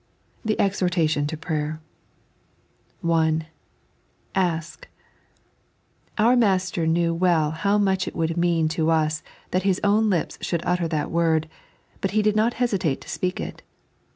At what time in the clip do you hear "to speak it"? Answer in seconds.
13.01-13.61